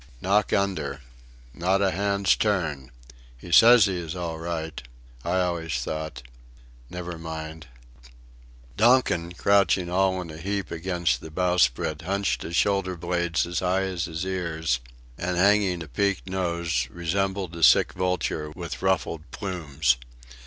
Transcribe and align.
"Knock 0.19 0.51
under" 0.51 1.01
"Not 1.53 1.79
a 1.83 1.91
hand's 1.91 2.35
turn" 2.35 2.89
"He 3.37 3.51
says 3.51 3.85
he 3.85 3.97
is 3.99 4.15
all 4.15 4.39
right" 4.39 4.81
"I 5.23 5.41
always 5.41 5.75
thought" 5.79 6.23
"Never 6.89 7.19
mind...." 7.19 7.67
Donkin, 8.75 9.33
crouching 9.33 9.91
all 9.91 10.19
in 10.19 10.31
a 10.31 10.37
heap 10.39 10.71
against 10.71 11.21
the 11.21 11.29
bowsprit, 11.29 12.01
hunched 12.01 12.41
his 12.41 12.55
shoulderblades 12.55 13.45
as 13.45 13.59
high 13.59 13.83
as 13.83 14.05
his 14.05 14.25
ears, 14.25 14.79
and 15.19 15.37
hanging 15.37 15.83
a 15.83 15.87
peaked 15.87 16.27
nose, 16.27 16.87
resembled 16.89 17.55
a 17.55 17.61
sick 17.61 17.93
vulture 17.93 18.49
with 18.49 18.81
ruffled 18.81 19.29
plumes. 19.29 19.97